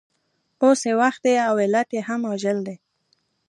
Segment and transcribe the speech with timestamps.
[0.63, 2.75] اوس یې وخت دی او علت یې هم عاجل دی